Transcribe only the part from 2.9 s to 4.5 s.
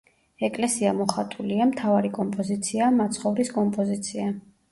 მაცხოვრის კომპოზიცია.